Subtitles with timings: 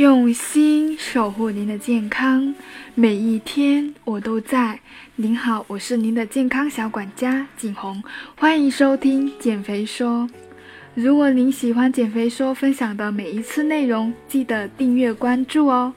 [0.00, 2.54] 用心守护您的健康，
[2.94, 4.80] 每一天我都在。
[5.16, 8.02] 您好，我是您的健康小管家景红，
[8.34, 10.26] 欢迎收听减肥说。
[10.94, 15.92] 如果您喜欢减肥说分享的每一次内容，记得订阅关注哦。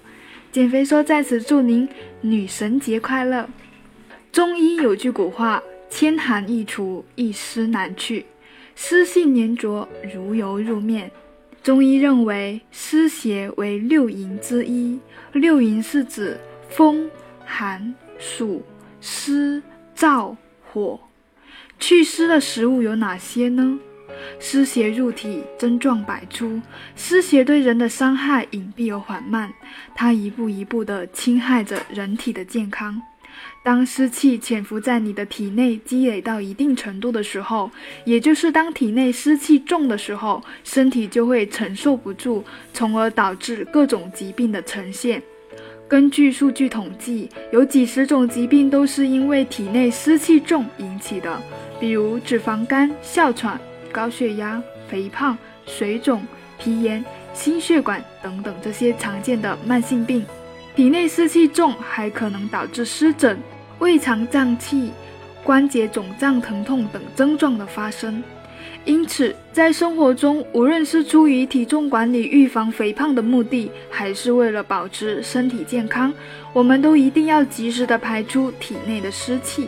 [0.51, 1.87] 减肥说在此祝您
[2.19, 3.47] 女神节快乐。
[4.33, 8.25] 中医有句古话：千寒易除，一湿难去，
[8.75, 11.09] 湿性粘着如油入面。
[11.63, 14.99] 中医认为，湿邪为六淫之一。
[15.31, 16.37] 六淫是指
[16.69, 17.09] 风、
[17.45, 18.61] 寒、暑、
[18.99, 19.63] 湿、
[19.95, 20.99] 燥、火。
[21.79, 23.79] 祛湿的食物有哪些呢？
[24.41, 26.61] 湿邪入体，症状百出。
[26.97, 29.49] 湿邪对人的伤害隐蔽而缓慢，
[29.95, 33.01] 它一步一步地侵害着人体的健康。
[33.63, 37.71] 当湿气潜伏在你的体内，积累到一定程度的时候，
[38.05, 45.21] 也就是当体内湿气重的时候，身体就会承受不住，从而导致各种疾病的呈现。
[45.87, 51.41] 根据数据统计，有几十种疾病都是因为体内湿气重引起的，
[51.79, 53.59] 比如脂肪肝、哮喘、
[53.91, 56.25] 高血压、肥胖、水肿、
[56.57, 60.25] 皮炎、心血管等等这些常见的慢性病。
[60.75, 63.39] 体内湿气重还可能导致湿疹。
[63.79, 64.91] 胃肠胀气、
[65.43, 68.23] 关节肿胀、疼痛等症状的发生，
[68.85, 76.13] 因此在生活中，无论是出于体重管理、预防肥胖的目的，还是为了保持身体健康，
[76.53, 79.67] 我们都一定要及时的排出体内的湿气。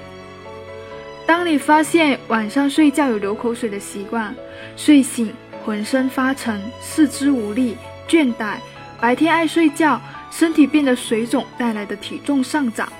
[1.26, 4.34] 当你发现晚上睡觉有流口水的习惯，
[4.78, 5.34] 睡醒
[5.66, 7.76] 浑身发沉、四肢无力、
[8.08, 8.58] 倦怠，
[9.02, 10.00] 白天爱睡觉，
[10.38, 12.92] 身体变得水肿带来的体重上涨。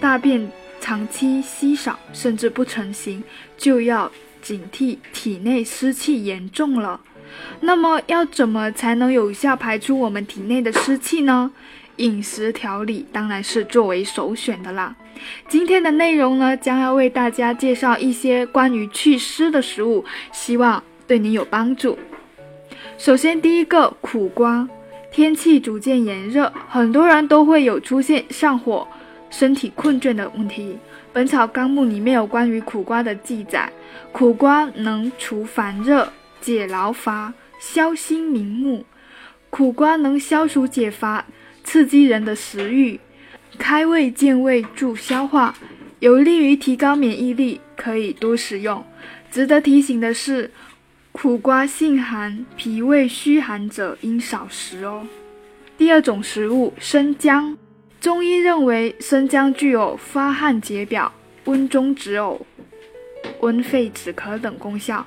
[0.00, 3.22] 大便长期稀少，甚至不成形，
[3.56, 4.10] 就要
[4.42, 7.00] 警惕体内湿气严重了。
[7.60, 11.52] 那么要怎么才能有效排出我们体内的湿气呢？
[11.98, 14.96] 饮食调理当然是作为首选的啦。
[15.48, 21.96] 今天的内容呢，将要为大家介绍一些关于祛湿的食物，希望对你有帮助。
[22.98, 24.68] 首先，第一个苦瓜。
[25.14, 28.84] 天气逐渐炎热，很多人都会有出现上火。
[29.30, 30.72] 身体困倦的问题，
[31.12, 33.72] 《本草纲目》里面有关于苦瓜的记载。
[34.10, 38.84] 苦瓜能除烦热、解劳乏、消心明目。
[39.50, 41.24] 苦瓜能消暑解乏，
[41.62, 42.98] 刺激人的食欲，
[43.56, 45.54] 开胃健胃，助消化，
[46.00, 48.84] 有利于提高免疫力，可以多食用。
[49.30, 50.50] 值得提醒的是，
[51.14, 55.06] 苦瓜性寒，脾胃虚寒者应少食哦。
[55.78, 57.56] 第二种食物，生姜。
[58.00, 61.10] 中医认为生姜具有发汗解表、
[61.44, 62.40] 温中止呕、
[63.40, 65.06] 温肺止咳等功效。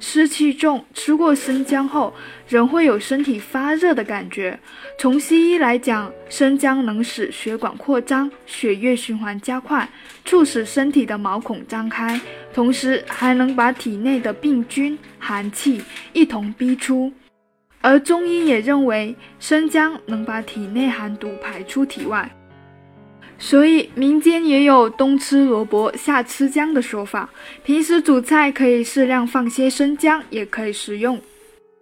[0.00, 2.12] 湿气重，吃过生姜后，
[2.48, 4.58] 人会有身体发热的感觉。
[4.98, 9.88] 从西医来讲，生姜能使血管扩张、血液循环加快，
[10.24, 12.20] 促使身体的毛孔张开，
[12.52, 15.82] 同时还能把体内的病菌、寒气
[16.12, 17.12] 一同逼出。
[17.80, 22.30] 而中医也认为，生姜能把体内寒毒排出体外，
[23.44, 27.28] 所以民间也有冬吃萝卜夏吃姜的说法。
[27.62, 31.20] 平时煮菜可以适量放些生姜，也可以食用。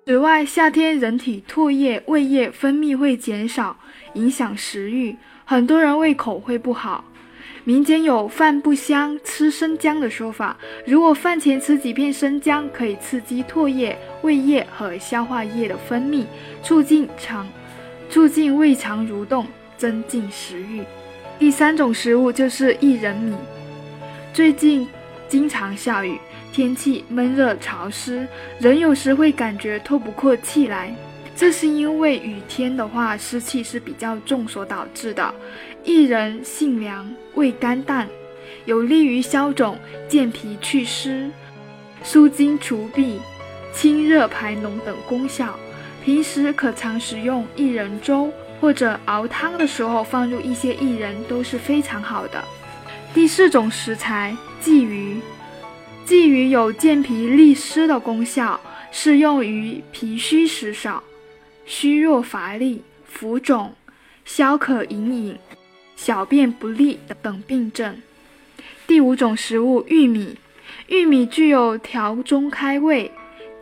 [0.05, 3.77] 此外，夏天人体唾液、胃液分泌会减少，
[4.15, 5.15] 影响食欲，
[5.45, 7.05] 很多人胃口会不好。
[7.63, 16.25] 民间有饭不香吃生姜的说法，如果饭前吃几片生姜，可以刺激唾液、胃液和消化液的分泌，
[16.65, 17.49] 促进肠、
[18.11, 19.47] 促进胃肠蠕动，
[19.79, 20.83] 增进食欲。
[21.39, 23.37] 第三种食物就是薏仁米。
[24.33, 24.89] 最近
[25.29, 26.19] 经常下雨，
[26.53, 28.27] 天气闷热潮湿，
[28.59, 30.95] 人有时会感觉透不过气来。
[31.35, 35.35] 这是因为雨天的话，湿气是比较重所导致的。
[35.85, 38.07] 薏仁性凉，味甘淡，
[38.67, 39.77] 有利于消肿、
[40.09, 41.31] 健脾祛湿、
[42.05, 43.17] 舒筋除痹、
[43.73, 45.59] 清热排脓等功效。
[46.05, 48.31] 平时可常食用薏仁粥，
[48.63, 52.45] 或者熬汤的时候放入一些薏仁，都是非常好的。
[53.13, 55.21] 第四种食材，鲫鱼。
[56.07, 58.61] 鲫鱼有健脾利湿的功效，
[58.93, 61.03] 适用于脾虚食少。
[61.67, 63.75] 虚弱乏力、浮肿、
[64.25, 65.37] 消渴隐隐、
[65.97, 68.01] 小便不利等病症。
[68.87, 70.37] 第五种食物玉米，
[70.87, 73.11] 玉米具有调中开胃、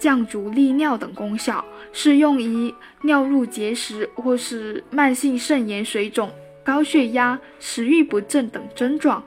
[0.00, 6.32] 降阻利尿等功效，适用于尿路结石或是慢性肾炎、水肿、
[6.64, 9.22] 高血压、食欲不振等症状。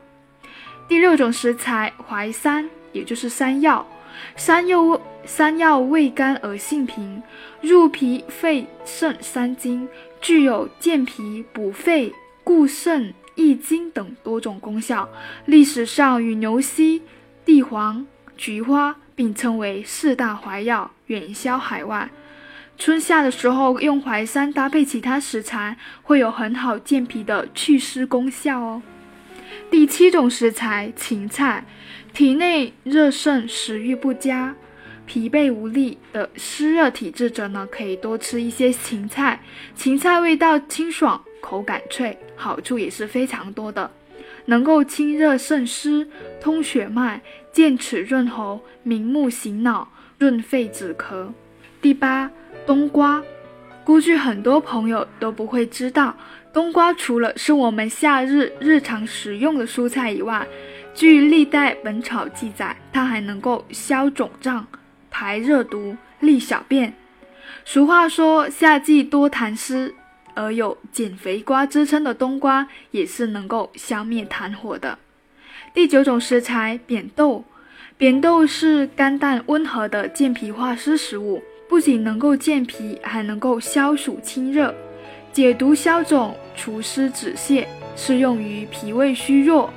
[0.90, 3.88] 第六种食材淮山，也就是山药，
[4.36, 7.22] 山药山药味甘而性平，
[7.62, 9.88] 入脾肺肾三经，
[10.20, 12.12] 具有健脾补肺、
[12.44, 15.08] 固肾益精等多种功效。
[15.46, 17.02] 历史上与牛膝、
[17.46, 18.06] 地黄、
[18.44, 22.10] 菊花并称为四大怀药，远销海外。
[22.78, 28.82] 春夏的时候用淮山搭配其他食材，会有很好健脾的祛湿功效哦。
[29.72, 31.64] 第七种食材芹菜，
[32.14, 34.54] 体内热盛、食欲不佳、
[35.06, 39.40] 疲惫无力的湿热体质者呢，可以多吃一些芹菜。
[39.74, 43.90] 芹菜味道清爽，口感脆，好处也是非常多的，
[44.48, 46.06] 能够清热渗湿、
[46.42, 47.22] 通血脉、
[47.54, 51.28] 健齿润喉、明目醒脑、润肺止咳。
[51.82, 52.30] 第八。
[52.66, 53.22] 冬瓜，
[53.84, 56.16] 估计很多朋友都不会知道，
[56.54, 60.48] 冬瓜除了是我们夏日日常食用的蔬菜以外，
[60.94, 64.66] 据《历代本草》记载，它还能够消肿胀、
[65.12, 66.94] 排热毒、利小便。
[67.66, 69.94] 俗话说，夏季多痰湿，
[70.36, 74.98] 而有“减肥瓜”之称的冬瓜，也是能够消灭痰火的。
[75.74, 77.44] 第九种食材扁豆，
[77.98, 81.42] 扁豆是甘淡温和的健脾化湿食物。
[81.68, 84.76] 不仅能够健脾，还能够消暑清热、
[85.32, 87.66] 解毒消肿、除湿止泻，
[87.96, 89.74] 适用于脾胃虚弱、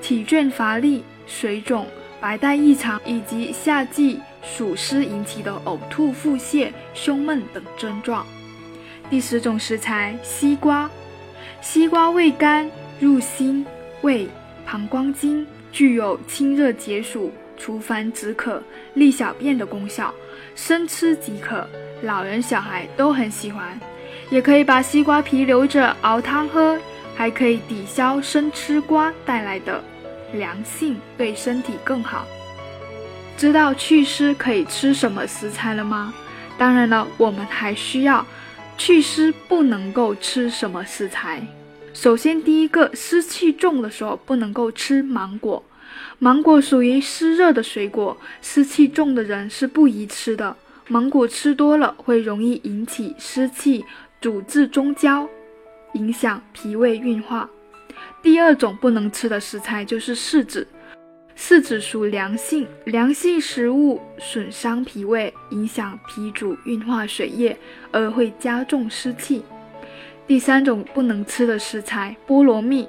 [0.00, 1.84] 体倦乏力、水肿、
[2.20, 8.24] 白带异常以及夏季暑湿引起的呕吐、腹泻、胸闷等症状。
[9.10, 10.88] 第十种食材西瓜，
[11.60, 13.66] 西瓜味甘，入心、
[14.02, 14.28] 胃、
[14.72, 17.30] 膀胱经，具有清热解暑。
[17.58, 18.60] 除烦止渴、
[18.94, 20.12] 利小便的功效，
[20.56, 21.68] 生吃即可，
[22.02, 23.78] 老人小孩都很喜欢。
[24.30, 26.76] 也可以把西瓜皮留着熬汤喝，
[27.14, 29.84] 还可以抵消生吃瓜带来的
[30.32, 32.26] 凉性，对身体更好。
[33.36, 36.14] 知道祛湿可以吃什么食材了吗？
[36.56, 38.26] 当然了，我们还需要
[38.78, 41.46] 祛湿不能够吃什么食材。
[41.94, 45.62] 首先，第一个湿气重的时候不能够吃芒果。
[46.18, 50.56] 芒果属于湿热的水果，湿气重的人是不宜吃的。
[50.88, 53.84] 芒果吃多了会容易引起湿气
[54.20, 55.28] 阻滞中焦，
[55.92, 57.48] 影响脾胃运化。
[58.22, 60.66] 第二种不能吃的食材就是柿子，
[61.36, 67.56] 柿子属凉性，凉性食物损伤脾胃，影响脾主运化水液，
[67.90, 69.42] 而会加重湿气。
[70.26, 72.88] 第三种不能吃的食材菠萝蜜。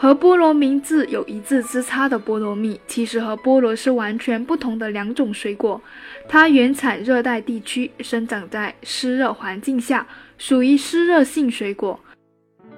[0.00, 5.82] 和菠萝名字有一字之差的菠萝蜜，其实和菠萝是完全不同的两种水果。
[6.28, 10.06] 它原产热带地区，生长在湿热环境下，
[10.38, 11.98] 属于湿热性水果。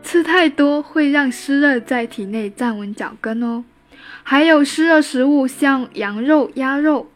[0.03, 3.63] 吃太多会让湿热在体内站稳脚跟哦。
[4.23, 7.07] 还有湿热食物，像羊肉、鸭肉、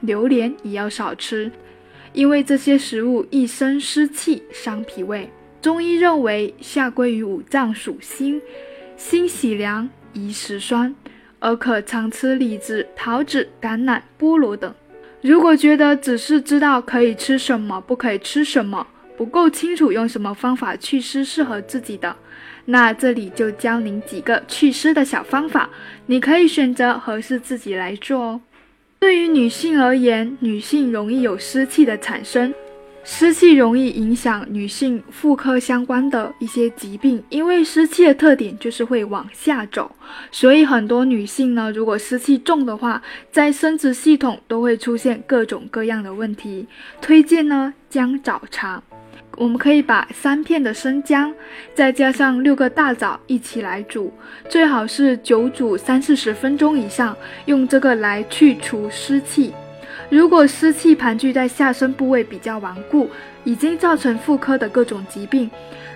[0.00, 1.52] 榴莲也要少吃，
[2.14, 5.30] 因为这些食物易生湿气，伤脾胃。
[5.62, 8.42] 中医认为，夏归于五脏属心。
[8.96, 10.92] 心喜凉，宜食酸，
[11.38, 14.74] 而可常吃李子、桃子、橄榄、菠萝等。
[15.20, 18.84] 如果觉得只是知道可以吃什么，不可以吃什么，
[19.16, 22.16] 不够清楚用什么方法祛湿适合自己的，
[22.64, 25.70] 那这里就教您几个祛湿的小方法，
[26.06, 28.40] 你可以选择合适自己来做哦。
[28.98, 32.52] 对于女性而言，女性容易有湿气的产生。
[33.04, 39.90] 湿气容易影响女性妇科相关的一些疾病，因为湿气的特点就是会往下走，
[40.30, 46.66] 所以很多女性呢，如果湿气重的话，在生殖系统都会出现各种各样的问题。
[47.00, 48.80] 推荐呢姜枣茶，
[49.36, 51.34] 我们可以把三片的生姜，
[51.74, 54.12] 再加上六个大枣一起来煮，
[54.48, 57.16] 最好是久煮三四十分钟以上，
[57.46, 59.52] 用这个来去除湿气。
[60.12, 63.08] 如果湿气盘踞在下身部位比较顽固，
[63.44, 65.50] 已经造成妇科的各种疾病，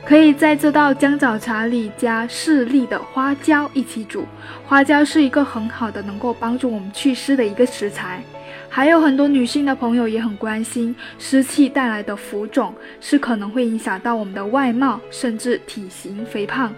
[0.07, 4.25] 可以在这道姜枣茶里加适粒的花椒一起煮。
[4.65, 8.23] 花椒是一个很好的能够帮助我们祛湿的一个食材。
[8.71, 16.73] 还有很多女性的朋友也很关心湿气带来的浮肿，是可能会影响到我们的外貌，甚至体型肥胖。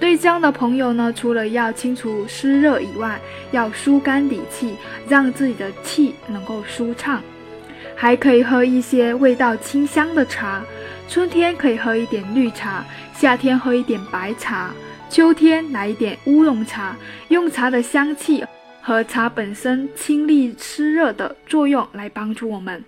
[0.00, 4.74] 对这样的朋友呢，除了要清除湿热以外，要疏肝理气，
[5.08, 7.22] 让自己的气能够舒畅，
[7.94, 10.62] 还可以喝一些味道清香的茶。
[11.08, 14.72] 春天可以喝一点绿茶，夏天喝一点白茶，
[15.10, 16.96] 秋天来一点乌龙茶，
[17.28, 18.44] 用茶的香气
[18.80, 22.82] 和茶本身清利湿热的作用来帮助我们。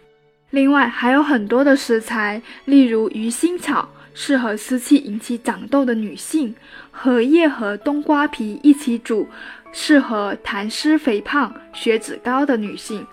[0.51, 3.89] 另外还有很多的食材，例如鱼腥草。
[4.15, 6.55] 适合湿气引起长痘的女性，
[6.91, 9.29] 荷叶和冬瓜皮一起煮，
[9.73, 13.07] 适合痰湿肥胖、血脂高的女性。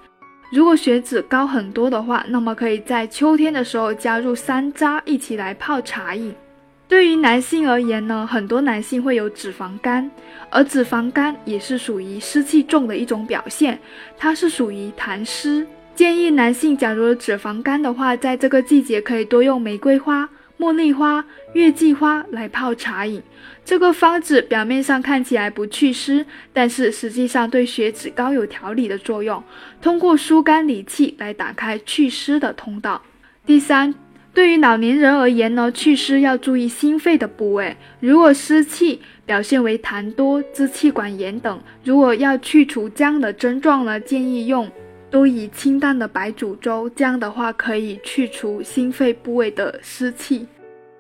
[0.52, 6.34] 如果血脂高很多的话，那么可以在秋天的时候加入山楂一起来泡茶饮。
[6.88, 10.12] 对于男性而言呢，很多男性会有脂肪肝，
[10.50, 13.80] 而脂肪肝也是属于湿气重的一种表现，
[14.18, 15.66] 它是属于痰湿。
[15.96, 20.30] 建议男性假如有脂肪肝的话，在这个季节可以多用玫瑰花、
[20.62, 23.20] 茉莉花、月季花来泡茶饮。
[23.66, 29.44] 这个方子表面上看起来不祛湿，但是实际上对血脂高有调理的作用，
[29.82, 33.02] 通过疏肝理气来打开祛湿的通道。
[33.44, 33.96] 第三。
[34.34, 37.76] 对于老年人而言呢，祛湿要注意心肺的部位。
[38.00, 44.72] 如果湿气表现为痰多、支气管炎等，如果要去除这样的症状呢，建议用
[45.12, 50.48] 都以清淡的白煮粥，这样的话可以去除心肺部位的湿气。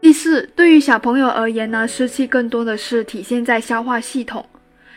[0.02, 4.46] 第四，对于小朋友而言呢，湿气更多的是体现在消化系统，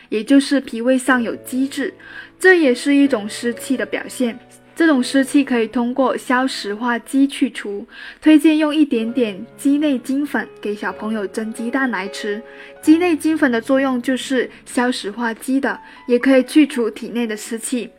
[0.09, 1.93] 也就是脾胃上有积滞，
[2.37, 4.37] 这也是一种湿气的表现。
[4.75, 7.87] 这种湿气可以通过消食化积去除，
[8.19, 12.41] 推荐用一点点鸡内金粉给小朋友蒸鸡蛋来吃。
[12.81, 17.89] 鸡内金粉的作用就是消食化积的，也可以去除体内的湿气。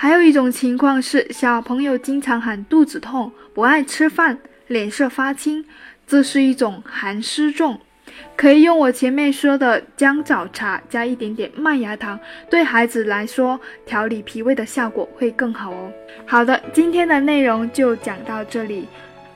[0.00, 4.38] 还有一种情况是，小朋友经常喊肚子痛、不爱吃饭、
[4.68, 5.64] 脸色发青，
[6.06, 7.80] 这是一种寒湿重。
[8.36, 12.16] 可以用我前面说的姜枣茶加一点点麦芽糖，
[12.48, 15.92] 对孩子来说调理脾胃的效果会更好哦。
[16.24, 18.86] 好的，今天的内容就讲到这里，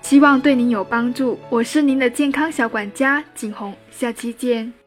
[0.00, 1.40] 希望对您有帮助。
[1.50, 4.81] 我是您的健康小管家景红，下期见。